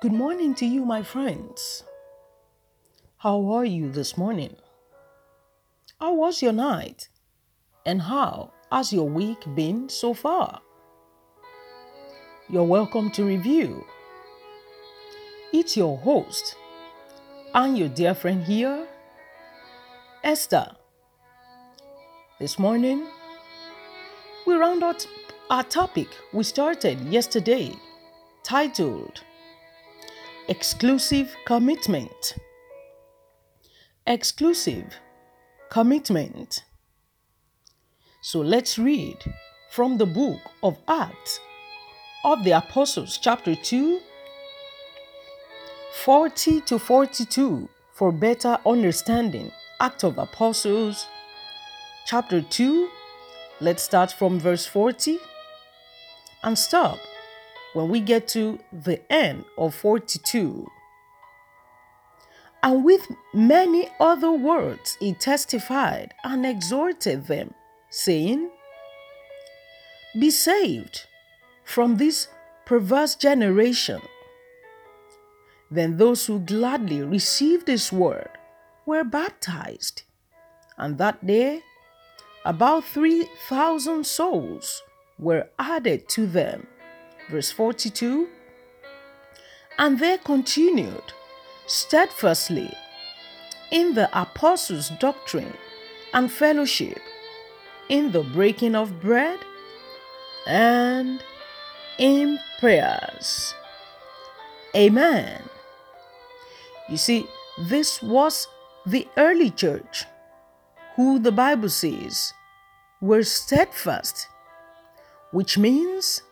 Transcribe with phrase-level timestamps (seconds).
[0.00, 1.84] Good morning to you, my friends.
[3.18, 4.56] How are you this morning?
[6.00, 7.10] How was your night?
[7.84, 10.62] And how has your week been so far?
[12.48, 13.84] You're welcome to review.
[15.52, 16.56] It's your host
[17.52, 18.88] and your dear friend here,
[20.24, 20.76] Esther.
[22.38, 23.06] This morning,
[24.46, 25.06] we round out
[25.50, 27.74] our topic we started yesterday
[28.42, 29.24] titled
[30.50, 32.34] Exclusive Commitment.
[34.04, 34.96] Exclusive
[35.70, 36.64] Commitment.
[38.20, 39.16] So let's read
[39.70, 41.38] from the book of Acts
[42.24, 44.00] of the Apostles, chapter 2,
[46.02, 49.52] 40 to 42, for better understanding.
[49.78, 51.06] Act of Apostles,
[52.06, 52.90] chapter 2,
[53.60, 55.16] let's start from verse 40
[56.42, 56.98] and stop
[57.72, 60.66] when we get to the end of 42.
[62.62, 67.54] And with many other words he testified and exhorted them,
[67.88, 68.50] saying,
[70.18, 71.06] Be saved
[71.64, 72.28] from this
[72.66, 74.00] perverse generation.
[75.70, 78.30] Then those who gladly received his word
[78.84, 80.02] were baptized,
[80.76, 81.62] and that day
[82.44, 84.82] about 3,000 souls
[85.18, 86.66] were added to them
[87.30, 88.28] verse 42
[89.80, 91.12] and they continued
[91.66, 92.70] steadfastly
[93.70, 95.54] in the apostles' doctrine
[96.12, 96.98] and fellowship,
[97.88, 99.38] in the breaking of bread,
[100.46, 101.22] and
[101.98, 103.54] in prayers.
[104.76, 105.42] Amen.
[106.90, 107.26] You see,
[107.58, 108.48] this was
[108.84, 110.04] the early church
[110.96, 112.34] who the Bible says
[113.00, 114.28] were steadfast,
[115.30, 116.22] which means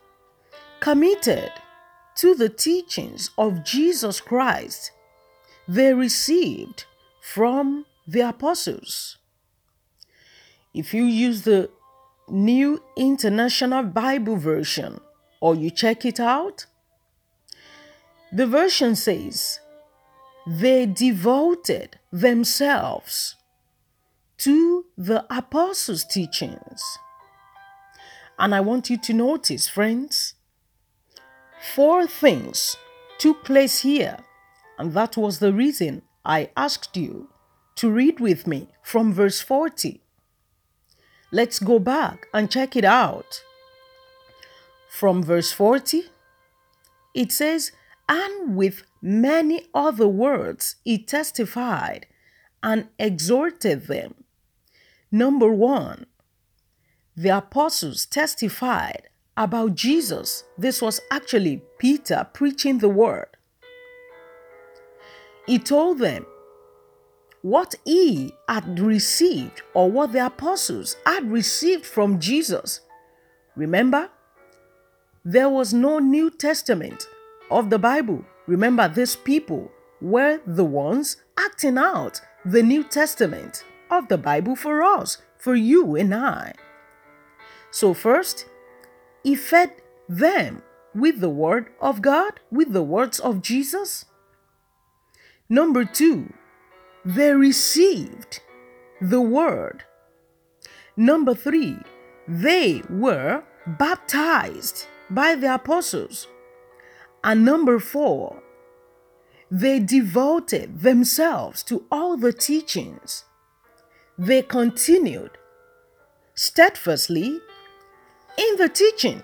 [0.81, 1.51] committed
[2.17, 4.93] to the teachings of Jesus Christ
[5.67, 6.87] they received
[7.21, 9.19] from the apostles.
[10.75, 11.71] If you use the
[12.29, 15.01] New International Bible Version
[15.41, 16.67] or you check it out,
[18.33, 19.61] the version says,
[20.47, 23.37] they devoted themselves
[24.39, 26.83] to the apostles' teachings.
[28.39, 30.35] And I want you to notice, friends,
[31.61, 32.77] Four things
[33.19, 34.19] took place here,
[34.79, 37.31] and that was the reason I asked you
[37.77, 40.01] to read with me from verse 40.
[41.33, 43.43] Let's go back and check it out.
[44.89, 46.05] From verse 40,
[47.15, 47.73] it says,
[48.09, 52.07] And with many other words he testified
[52.63, 54.15] and exhorted them.
[55.11, 56.07] Number one,
[57.17, 60.45] the apostles testified about Jesus.
[60.59, 63.29] This was actually Peter preaching the word.
[65.47, 66.27] He told them
[67.43, 72.81] what he had received or what the apostles had received from Jesus.
[73.55, 74.11] Remember,
[75.25, 77.07] there was no New Testament
[77.51, 78.25] of the Bible.
[78.47, 79.71] Remember, these people
[80.01, 85.95] were the ones acting out the New Testament of the Bible for us, for you
[85.97, 86.55] and I.
[87.71, 88.47] So, first,
[89.29, 89.71] he fed
[90.09, 90.63] them
[90.95, 94.07] with the Word of God, with the words of Jesus.
[95.51, 96.33] Number two,
[97.05, 98.41] they received
[99.03, 99.85] the Word.
[100.97, 101.77] Number three,
[102.27, 106.27] they were baptized by the apostles.
[107.23, 108.43] And number four,
[109.51, 113.25] they devoted themselves to all the teachings.
[114.17, 115.37] They continued
[116.35, 117.43] steadfastly
[118.39, 119.23] in the teaching.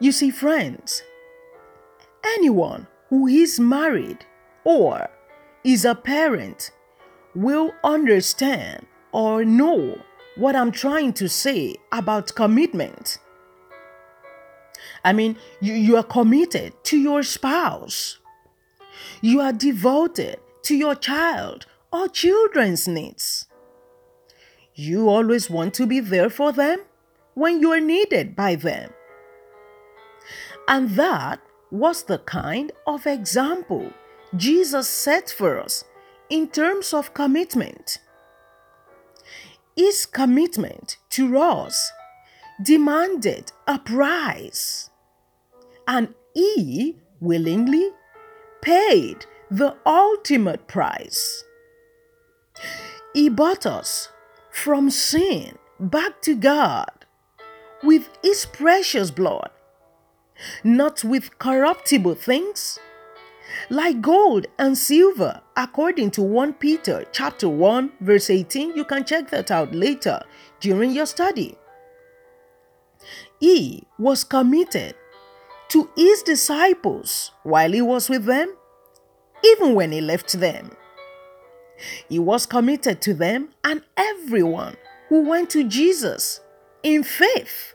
[0.00, 1.02] You see, friends,
[2.24, 4.24] anyone who is married
[4.64, 5.08] or
[5.62, 6.70] is a parent
[7.34, 10.00] will understand or know
[10.36, 13.18] what I'm trying to say about commitment.
[15.04, 18.18] I mean, you, you are committed to your spouse,
[19.20, 23.46] you are devoted to your child or children's needs.
[24.78, 26.80] You always want to be there for them
[27.32, 28.90] when you are needed by them.
[30.68, 31.40] And that
[31.70, 33.92] was the kind of example
[34.36, 35.84] Jesus set for us
[36.28, 37.98] in terms of commitment.
[39.74, 41.90] His commitment to us
[42.62, 44.90] demanded a price,
[45.88, 47.90] and he willingly
[48.60, 51.44] paid the ultimate price.
[53.14, 54.10] He bought us
[54.56, 56.88] from sin back to God
[57.82, 59.50] with His precious blood.
[60.64, 62.78] not with corruptible things,
[63.70, 68.76] like gold and silver, according to 1 Peter chapter 1 verse 18.
[68.76, 70.20] You can check that out later
[70.60, 71.56] during your study.
[73.40, 74.94] He was committed
[75.68, 78.54] to his disciples while he was with them,
[79.44, 80.70] even when he left them.
[82.08, 84.76] He was committed to them and everyone
[85.08, 86.40] who went to Jesus
[86.82, 87.74] in faith,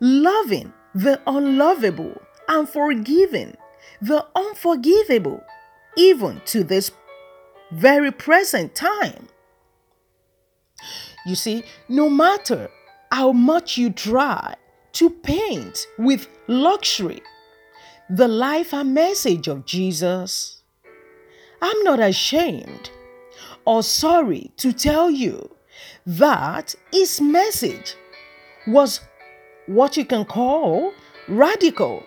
[0.00, 3.56] loving the unlovable and forgiving
[4.00, 5.42] the unforgivable,
[5.96, 6.90] even to this
[7.70, 9.28] very present time.
[11.24, 12.68] You see, no matter
[13.10, 14.54] how much you try
[14.92, 17.22] to paint with luxury
[18.10, 20.61] the life and message of Jesus,
[21.62, 22.90] I'm not ashamed
[23.64, 25.54] or sorry to tell you
[26.04, 27.94] that his message
[28.66, 29.00] was
[29.66, 30.92] what you can call
[31.28, 32.02] radical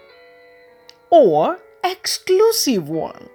[1.10, 3.30] or exclusive one.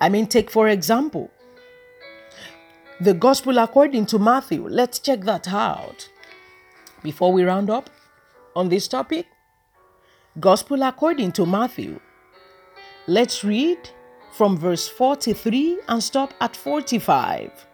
[0.00, 1.30] I mean, take for example
[3.00, 4.68] the gospel according to Matthew.
[4.68, 6.08] Let's check that out
[7.02, 7.90] before we round up
[8.54, 9.26] on this topic.
[10.38, 11.98] Gospel according to Matthew.
[13.08, 13.90] Let's read
[14.32, 17.66] from verse 43 and stop at 45.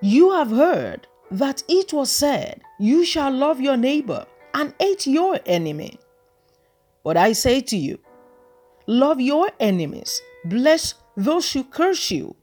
[0.00, 5.38] You have heard that it was said, You shall love your neighbor and hate your
[5.46, 5.98] enemy.
[7.02, 7.98] But I say to you,
[8.86, 12.36] love your enemies, bless those who curse you,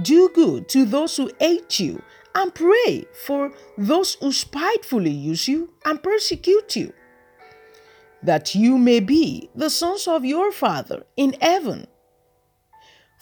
[0.00, 2.02] do good to those who hate you,
[2.34, 6.92] and pray for those who spitefully use you and persecute you,
[8.22, 11.86] that you may be the sons of your Father in heaven.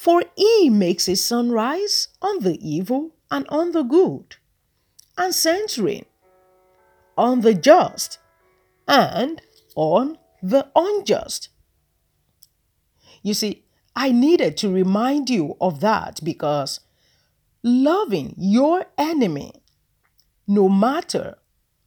[0.03, 4.35] For he makes his sun rise on the evil and on the good,
[5.17, 6.07] and sends rain
[7.17, 8.19] on the just
[8.89, 9.41] and
[9.77, 11.51] on the unjust.
[13.23, 13.63] You see,
[13.95, 16.81] I needed to remind you of that because
[17.63, 19.53] loving your enemy,
[20.49, 21.39] no matter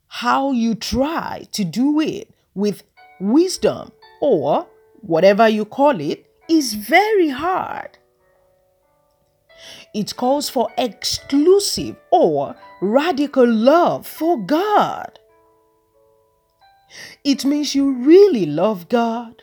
[0.07, 2.83] how you try to do it with
[3.19, 3.91] wisdom
[4.21, 4.67] or
[5.01, 7.97] whatever you call it, is very hard.
[9.95, 15.17] It calls for exclusive or radical love for God.
[17.23, 19.41] It means you really love God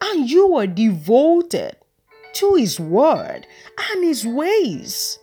[0.00, 1.76] and you are devoted
[2.32, 3.46] to His Word
[3.90, 5.18] and His ways.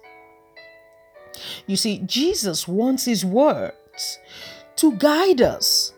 [1.65, 4.19] You see, Jesus wants His words
[4.75, 5.93] to guide us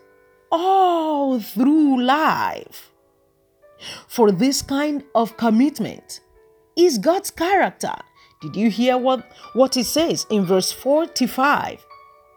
[0.50, 2.90] all through life.
[4.08, 6.20] For this kind of commitment
[6.78, 7.94] is God's character.
[8.44, 11.84] Did you hear what, what it says in verse 45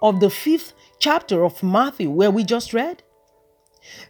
[0.02, 3.04] of the fifth chapter of Matthew, where we just read?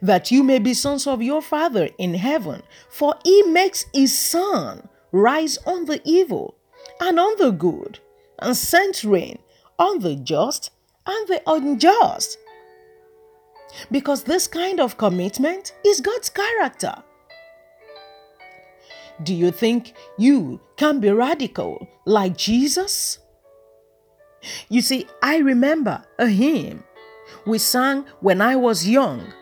[0.01, 2.63] that you may be sons of your Father in heaven.
[2.89, 6.55] For he makes his sun rise on the evil
[6.99, 7.99] and on the good,
[8.39, 9.39] and sends rain
[9.77, 10.71] on the just
[11.05, 12.38] and the unjust.
[13.91, 17.03] Because this kind of commitment is God's character.
[19.24, 23.19] Do you think you can be radical like Jesus?
[24.69, 26.84] You see, I remember a hymn
[27.46, 29.34] we sang when I was young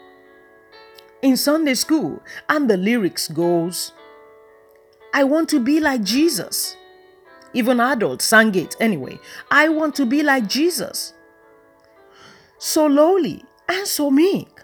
[1.22, 3.94] in Sunday school, and the lyrics goes,
[5.14, 6.78] I want to be like Jesus.
[7.54, 9.18] Even adults sang it anyway.
[9.50, 11.14] I want to be like Jesus.
[12.60, 14.62] So lowly and so meek.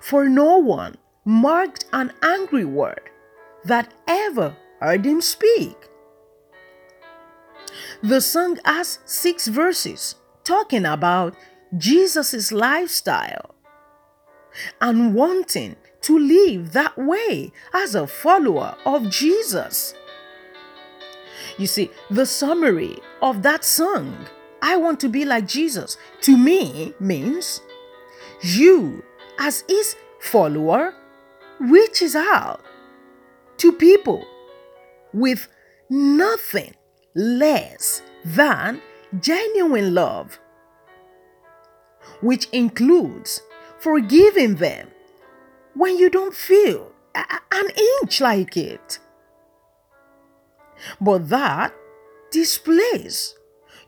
[0.00, 3.10] For no one marked an angry word
[3.64, 5.76] that ever heard him speak.
[8.02, 11.34] The song has six verses talking about
[11.76, 13.54] Jesus' lifestyle
[14.80, 19.94] and wanting to live that way as a follower of Jesus.
[21.58, 24.26] You see, the summary of that song,
[24.62, 27.60] I want to be like Jesus, to me means
[28.42, 29.04] you,
[29.38, 30.94] as his follower,
[31.58, 32.62] reaches out
[33.60, 34.24] to people
[35.12, 35.46] with
[35.90, 36.74] nothing
[37.14, 38.80] less than
[39.20, 40.38] genuine love,
[42.22, 43.42] which includes
[43.78, 44.88] forgiving them
[45.74, 47.68] when you don't feel an
[48.02, 48.98] inch like it.
[50.98, 51.74] But that
[52.30, 53.34] displays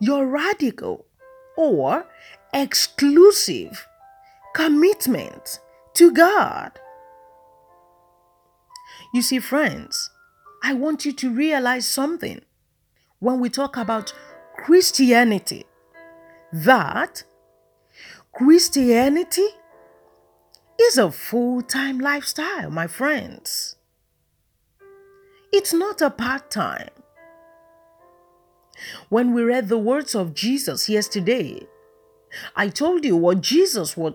[0.01, 1.07] your radical
[1.57, 2.07] or
[2.53, 3.87] exclusive
[4.55, 5.61] commitment
[5.95, 6.79] to God.
[9.13, 10.09] You see, friends,
[10.63, 12.41] I want you to realize something
[13.19, 14.15] when we talk about
[14.57, 15.67] Christianity
[16.51, 17.25] that
[18.33, 19.49] Christianity
[20.81, 23.77] is a full time lifestyle, my friends.
[25.53, 26.89] It's not a part time.
[29.11, 31.67] When we read the words of Jesus yesterday,
[32.57, 34.15] I told you what Jesus was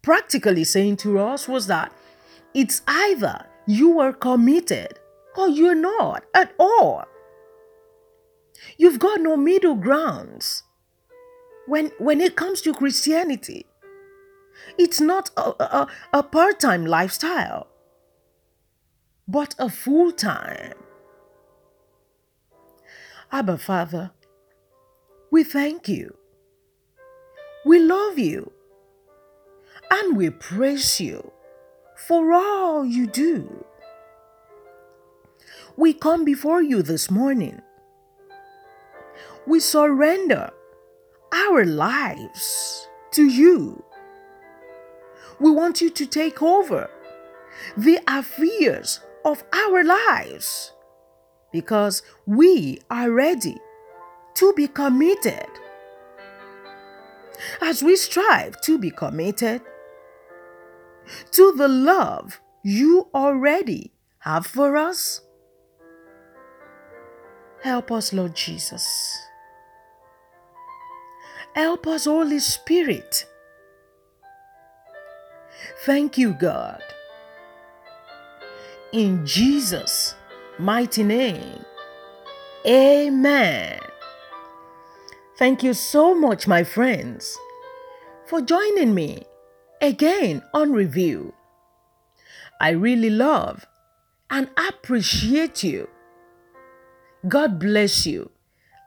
[0.00, 1.92] practically saying to us was that
[2.54, 4.98] it's either you are committed
[5.36, 7.04] or you're not at all.
[8.76, 10.62] You've got no middle grounds.
[11.66, 13.66] When, when it comes to Christianity,
[14.78, 17.68] it's not a, a, a part time lifestyle,
[19.26, 20.74] but a full time.
[23.32, 24.12] Abba, Father,
[25.30, 26.16] we thank you.
[27.64, 28.52] We love you.
[29.90, 31.32] And we praise you
[32.06, 33.64] for all you do.
[35.76, 37.62] We come before you this morning.
[39.46, 40.50] We surrender
[41.32, 43.82] our lives to you.
[45.40, 46.90] We want you to take over
[47.76, 50.72] the affairs of our lives
[51.52, 53.56] because we are ready
[54.34, 55.46] to be committed.
[57.60, 59.62] As we strive to be committed
[61.32, 65.20] to the love you already have for us,
[67.62, 69.18] help us, Lord Jesus.
[71.54, 73.26] Help us, Holy Spirit.
[75.84, 76.82] Thank you, God.
[78.92, 80.14] In Jesus'
[80.58, 81.64] mighty name.
[82.66, 83.78] Amen.
[85.36, 87.38] Thank you so much, my friends,
[88.26, 89.26] for joining me
[89.84, 91.34] again on review.
[92.60, 93.66] I really love
[94.30, 95.88] and appreciate you.
[97.28, 98.30] God bless you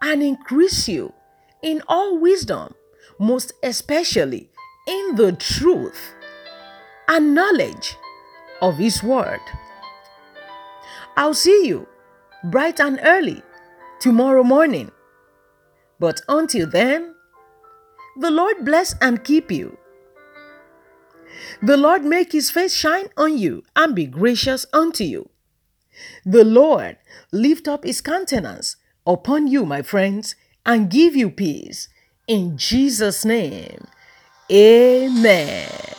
[0.01, 1.13] and increase you
[1.61, 2.73] in all wisdom,
[3.19, 4.49] most especially
[4.87, 6.13] in the truth
[7.07, 7.95] and knowledge
[8.61, 9.41] of His Word.
[11.15, 11.87] I'll see you
[12.45, 13.43] bright and early
[13.99, 14.91] tomorrow morning.
[15.99, 17.13] But until then,
[18.19, 19.77] the Lord bless and keep you.
[21.61, 25.29] The Lord make his face shine on you and be gracious unto you.
[26.25, 26.97] The Lord
[27.31, 28.75] lift up his countenance
[29.05, 31.89] upon you, my friends, and give you peace.
[32.27, 33.87] In Jesus' name,
[34.51, 35.96] amen.